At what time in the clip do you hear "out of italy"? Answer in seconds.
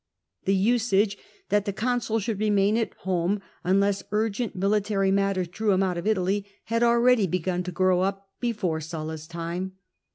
5.83-6.43